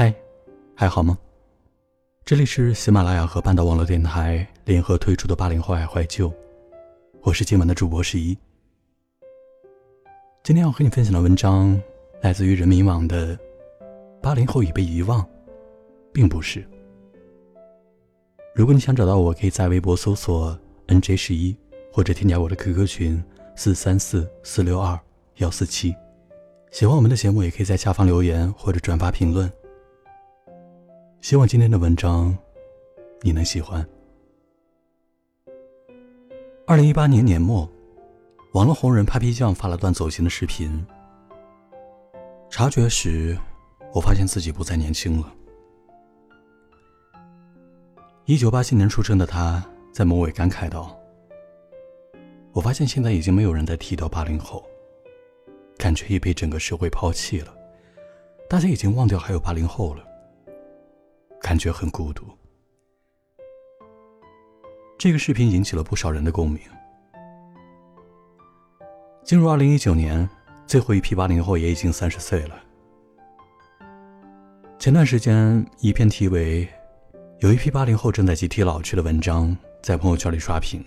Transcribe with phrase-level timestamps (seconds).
[0.00, 0.14] 嗨，
[0.76, 1.18] 还好吗？
[2.24, 6.32] 这里是喜马拉雅和半岛网络电台联合推出的八零后爱怀旧，
[7.22, 8.38] 我是今晚的主播十一。
[10.44, 11.76] 今天要和你分享的文章
[12.20, 13.36] 来自于人民网的
[14.22, 15.28] 《八零后已被遗忘，
[16.12, 16.60] 并不是》。
[18.54, 20.56] 如果你想找到我，可以在微博搜索
[20.86, 21.56] “nj 十一”
[21.92, 23.20] 或者添加我的 QQ 群
[23.56, 24.96] 四三四四六二
[25.38, 25.92] 幺四七。
[26.70, 29.52] 喜欢我们的节目，也可以在下方留言或者转发评论。
[31.20, 32.36] 希望今天的文章
[33.22, 33.86] 你能喜欢。
[36.64, 37.68] 二零一八年年末，
[38.52, 40.86] 网络红人 Papi 酱发了段走心的视频。
[42.48, 43.36] 察觉时，
[43.92, 45.34] 我发现自己不再年轻了。
[48.24, 50.96] 一九八七年出生的他，在末尾感慨道
[52.52, 54.64] ：“我发现现在已经没有人再提到八零后。”
[55.76, 57.54] 感觉已被整个社会抛弃了，
[58.48, 60.04] 大家已经忘掉还有八零后了，
[61.40, 62.26] 感觉很孤独。
[64.98, 66.60] 这个视频引起了不少人的共鸣。
[69.22, 70.28] 进入二零一九年，
[70.66, 72.60] 最后一批八零后也已经三十岁了。
[74.78, 76.66] 前段时间，一篇题为
[77.40, 80.84] “有一批八零后正在集体老去”的文章在朋友圈里刷屏。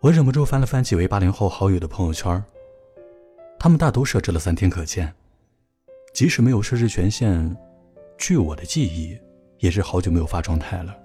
[0.00, 2.42] 我忍不住翻了翻几位八零后好友的朋友圈，
[3.58, 5.14] 他们大都设置了三天可见，
[6.12, 7.56] 即使没有设置权限，
[8.26, 9.14] 据我的记忆，
[9.58, 10.96] 也是好久没有发状态了。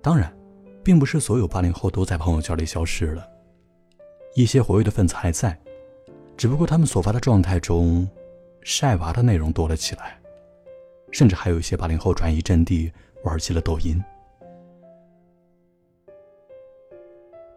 [0.00, 0.34] 当然，
[0.82, 3.28] 并不是所有八零后都在朋友圈里消失了，
[4.34, 5.54] 一些活跃的分子还在，
[6.38, 8.08] 只不过他们所发的状态中，
[8.62, 10.18] 晒娃的内容多了起来，
[11.10, 12.90] 甚至还有一些八零后转移阵地，
[13.22, 14.02] 玩起了抖音。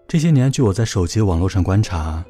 [0.06, 2.26] 这些年，据我在手机网络上观察，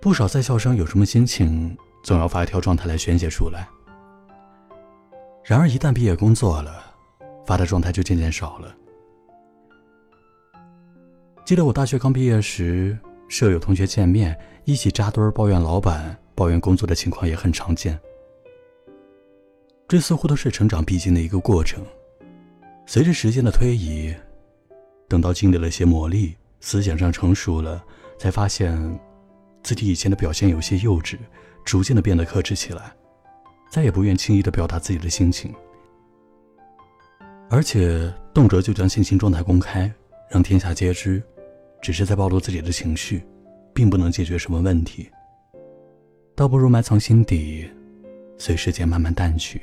[0.00, 3.68] 不少在校生有什么心情，总要发一条状态来宣泄出来。
[5.44, 6.94] 然而，一旦毕业工作了，
[7.46, 8.74] 发的状态就渐渐少了。
[11.44, 17.98] 记得我大学刚毕业时，舍友同学见面一起扎堆抱怨老板、抱怨工作的情况也很常见。
[19.88, 21.82] 这似乎都是成长必经的一个过程。
[22.84, 24.14] 随着时间的推移，
[25.08, 26.34] 等到经历了些磨砺。
[26.60, 27.84] 思想上成熟了，
[28.18, 28.76] 才发现
[29.62, 31.16] 自己以前的表现有些幼稚，
[31.64, 32.92] 逐渐的变得克制起来，
[33.70, 35.54] 再也不愿轻易的表达自己的心情，
[37.50, 39.92] 而且动辄就将心情状态公开，
[40.30, 41.22] 让天下皆知，
[41.80, 43.22] 只是在暴露自己的情绪，
[43.74, 45.10] 并不能解决什么问题，
[46.34, 47.68] 倒不如埋藏心底，
[48.36, 49.60] 随时间慢慢淡去。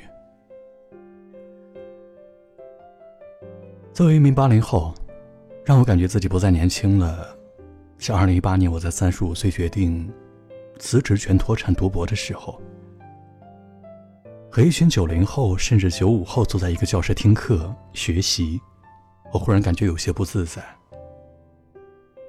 [3.92, 4.94] 作为一名八零后。
[5.64, 7.36] 让我感觉自己不再年轻了，
[7.98, 10.08] 是二零一八年我在三十五岁决定
[10.78, 12.62] 辞职全脱产读博的时候，
[14.56, 18.58] 和一群九零后甚至九五后坐在一个教室听课学习，
[19.30, 20.64] 我忽然感觉有些不自在。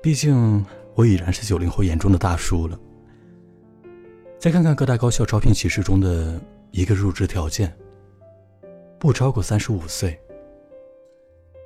[0.03, 2.77] 毕竟我已然是九零后眼中的大叔了。
[4.37, 6.37] 再看看各大高校招聘启事中的
[6.71, 7.73] 一个入职条件，
[8.99, 10.19] 不超过三十五岁。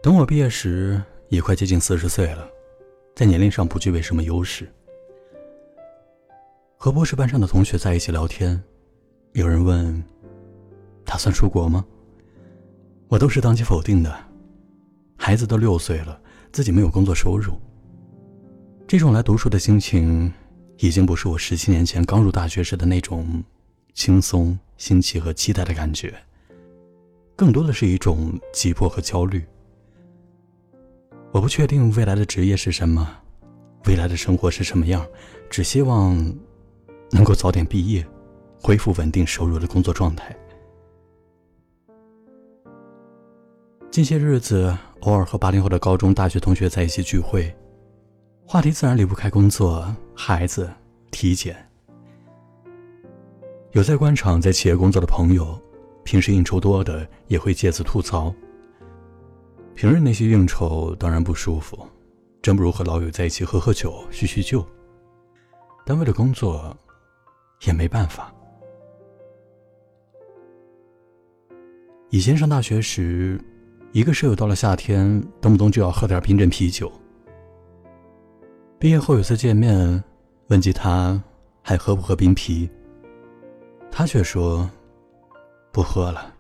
[0.04, 1.02] 等我毕业时。
[1.30, 2.46] 也快接近四十岁了，
[3.16, 4.70] 在年龄上不具备什么优势。
[6.78, 8.62] 和博士班上的同学在一起聊天，
[9.32, 10.04] 有人问
[11.06, 11.86] ：“打算出国吗？”
[13.08, 14.14] 我都是当即否定的。
[15.18, 16.20] 孩子都六岁了，
[16.52, 17.54] 自己没有工作收入。
[18.88, 20.32] 这种来读书的心情，
[20.78, 23.44] 已经不是我十七年前刚入大学时的那种
[23.94, 26.14] 轻松、新奇和期待的感觉，
[27.36, 29.44] 更多的是一种急迫和焦虑。
[31.32, 33.08] 我不确定未来的职业是什么，
[33.86, 35.06] 未来的生活是什么样，
[35.50, 36.18] 只希望
[37.12, 38.06] 能够早点毕业，
[38.62, 40.36] 恢复稳定收入的工作状态。
[43.92, 47.54] 近些日子，偶尔和八零后的高中、大学同学在一起聚会，
[48.46, 50.72] 话题自然离不开工作、孩子、
[51.12, 51.70] 体检。
[53.74, 55.62] 有在官场、在企业工作的朋友，
[56.06, 58.34] 平时应酬多的也会借此吐槽。
[59.76, 61.86] 平日那些应酬当然不舒服，
[62.42, 64.66] 真不如和老友在一起喝喝酒、叙叙旧。
[65.86, 66.74] 但为了工作，
[67.66, 68.34] 也没办法。
[72.10, 73.40] 以前上大学时，
[73.94, 76.90] 一个舍友到了夏天，动不动就要喝点冰镇啤酒。
[78.80, 80.02] 毕业后有次见面，
[80.48, 81.22] 问及他
[81.62, 82.70] 还喝不喝冰啤，
[83.92, 84.70] 他却说
[85.74, 86.34] 不喝了，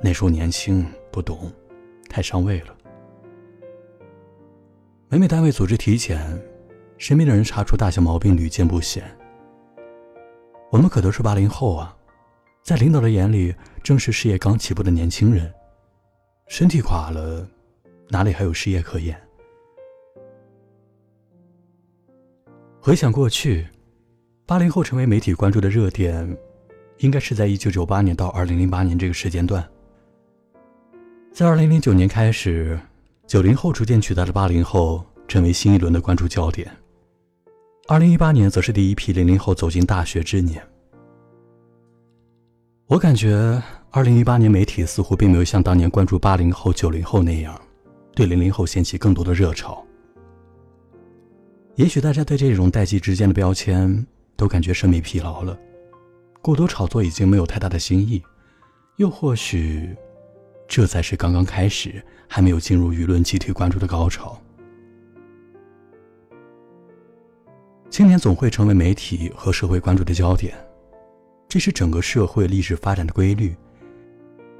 [0.00, 1.52] 那时候年轻不懂。
[2.08, 2.74] 太伤胃了。
[5.08, 6.18] 每每单位组织体检，
[6.98, 9.04] 身边的人查出大小毛病屡见不鲜。
[10.72, 11.94] 我们可都是八零后啊，
[12.64, 15.52] 在领导的眼里，正是事业刚起步的年轻人，
[16.50, 17.46] 身体垮了，
[18.08, 19.16] 哪里还有事业可言？
[22.80, 23.68] 回想过去，
[24.46, 26.36] 八零后成为媒体关注的热点，
[26.98, 29.64] 应该是在一九九八年到二零零八年这个时间段。
[31.32, 32.76] 在二零零九年开始，
[33.28, 36.68] 九零后逐渐取代了八零后，成为新一轮的关注焦点。
[37.86, 40.60] 二零一八年则是第一批零零后走进大学之年。
[42.90, 47.56] 我感觉，二零一八年媒体似乎并没有像当年关注八零后、九零后那样，
[48.16, 49.86] 对零零后掀起更多的热潮。
[51.76, 54.04] 也许大家对这种代际之间的标签
[54.34, 55.56] 都感觉审美疲劳了，
[56.42, 58.20] 过多炒作已经没有太大的新意，
[58.96, 59.96] 又或许，
[60.66, 64.36] 这才是刚刚开始，还没有进入舆论集体关注的高潮。
[67.88, 70.52] 青年总会成为媒体和社会关注的焦点。
[71.50, 73.52] 这是整个社会历史发展的规律。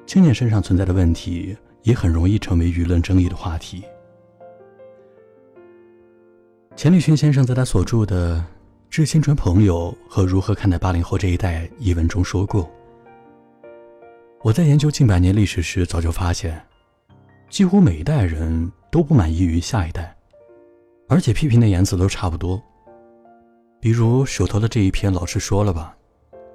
[0.07, 3.85] 青年身上存在的问题，也很容易成为舆论争议的话题。
[6.75, 8.39] 钱理勋先生在他所著的
[8.91, 12.69] 《致青春朋友和如何看待八零后这一代》一文中说过
[14.43, 16.61] ：“我在研究近百年历史时，早就发现，
[17.49, 20.13] 几乎每一代人都不满意于下一代，
[21.09, 22.61] 而且批评的言辞都差不多。
[23.79, 25.97] 比如手头的这一篇，老实说了吧。”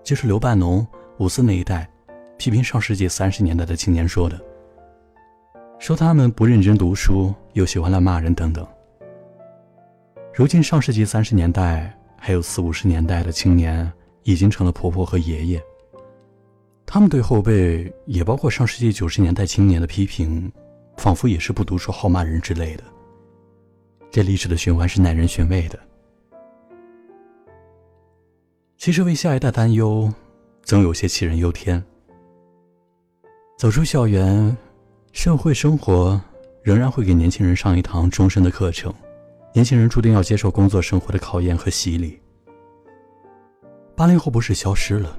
[0.06, 0.86] 就是刘半农、
[1.18, 1.90] 五四那一代，
[2.38, 4.40] 批评上世纪三十年代的青年说的，
[5.80, 8.66] 说他们不认真读书，又喜欢乱骂人等等。
[10.32, 13.92] 如今上世纪三十年代还有四五十年代的青年，
[14.22, 15.64] 已经成了婆婆和爷爷，
[16.86, 20.52] 他们对后辈，也包括上世纪九十年代青年的批评，
[20.98, 22.84] 仿佛也是不读书好骂人之类的。
[24.12, 25.80] 这历史的循环是耐人寻味的。
[28.78, 30.14] 其实为下一代担忧，
[30.64, 31.84] 总有些杞人忧天。
[33.58, 34.56] 走出校园，
[35.12, 36.22] 社会生活
[36.62, 38.94] 仍然会给年轻人上一堂终身的课程。
[39.54, 42.22] 年轻人注定要接受工作生活的考验和洗礼。
[43.96, 45.18] 八零后不是消失了，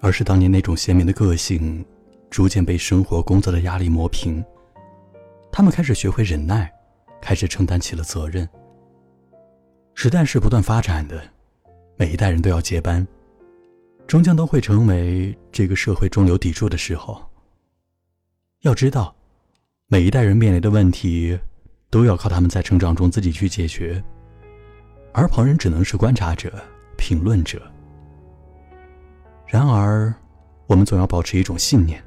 [0.00, 1.84] 而是当年那种鲜明的个性，
[2.30, 4.42] 逐渐被生活工作的压力磨平。
[5.52, 6.72] 他们开始学会忍耐，
[7.20, 8.48] 开始承担起了责任。
[9.94, 11.35] 时代是不断发展的。
[11.98, 13.06] 每一代人都要接班，
[14.06, 17.24] 终将都会成为这个社会中流砥柱的时候。
[18.60, 19.16] 要知道，
[19.86, 21.38] 每一代人面临的问题，
[21.88, 24.02] 都要靠他们在成长中自己去解决，
[25.14, 26.52] 而旁人只能是观察者、
[26.98, 27.62] 评论者。
[29.46, 30.12] 然而，
[30.66, 32.04] 我们总要保持一种信念，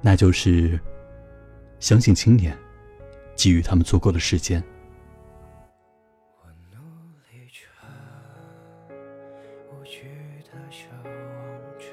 [0.00, 0.80] 那就是
[1.80, 2.56] 相信青年，
[3.36, 4.64] 给予他们足够的时间。
[9.90, 10.02] 知
[10.44, 11.08] 的守望
[11.78, 11.86] 者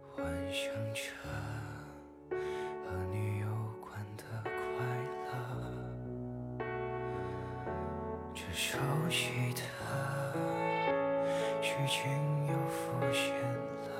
[0.00, 1.12] 幻想着
[2.82, 3.46] 和你有
[3.82, 4.50] 关的快
[5.26, 5.30] 乐。
[8.32, 8.78] 这熟
[9.10, 9.60] 悉的
[11.60, 12.10] 剧情
[12.46, 13.30] 又浮现
[13.82, 13.92] 了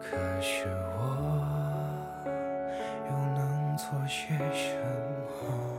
[0.00, 0.66] 可是
[0.98, 1.00] 我
[3.08, 4.74] 又能做些什
[5.46, 5.73] 么？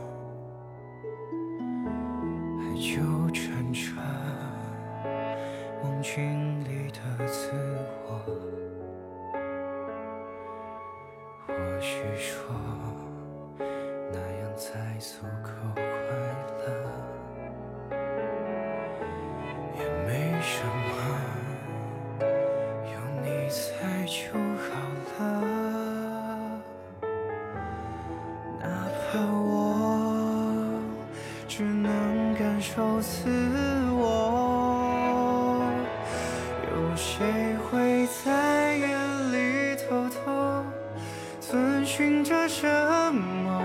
[41.86, 42.66] 寻着什
[43.14, 43.62] 么？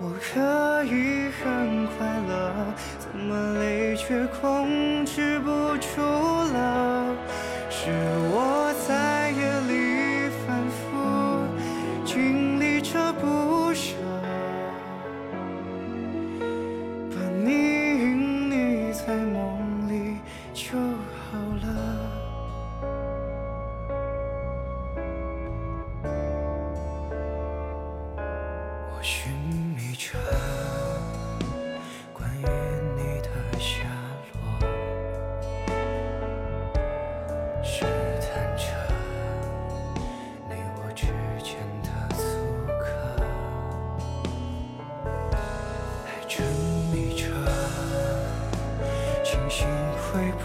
[0.00, 2.32] 我可以很快乐，
[3.00, 7.16] 怎么泪却控制不住了？
[7.68, 7.90] 是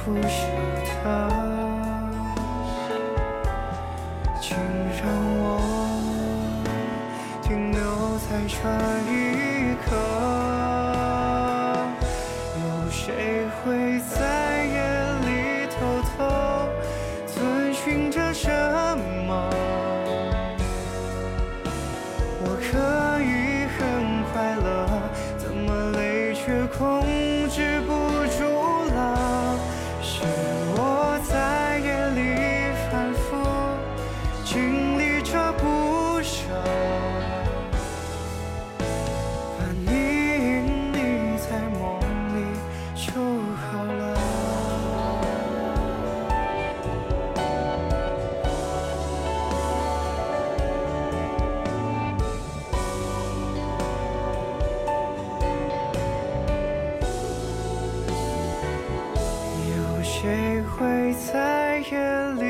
[0.10, 0.48] 不舍
[1.04, 1.59] 得
[34.52, 36.42] 经历着不舍，
[39.60, 40.98] 把你隐匿
[41.38, 41.80] 在梦
[42.34, 42.38] 里
[42.96, 43.12] 就
[43.54, 44.18] 好了。
[59.70, 59.72] 有
[60.04, 61.94] 谁会在夜
[62.42, 62.49] 里？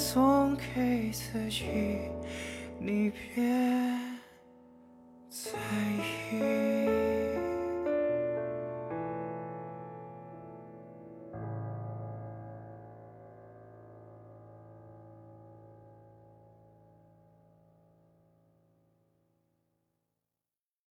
[0.00, 1.66] 送给自己
[2.78, 3.44] 你别
[5.28, 5.50] 再